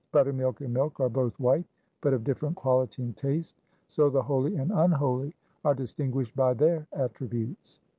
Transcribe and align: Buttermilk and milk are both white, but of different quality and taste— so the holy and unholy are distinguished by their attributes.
Buttermilk 0.11 0.61
and 0.61 0.73
milk 0.73 0.99
are 0.99 1.09
both 1.09 1.39
white, 1.39 1.63
but 2.01 2.11
of 2.11 2.23
different 2.23 2.55
quality 2.55 3.03
and 3.03 3.15
taste— 3.15 3.61
so 3.87 4.09
the 4.09 4.23
holy 4.23 4.55
and 4.55 4.71
unholy 4.71 5.35
are 5.63 5.75
distinguished 5.75 6.35
by 6.35 6.55
their 6.55 6.87
attributes. 6.93 7.79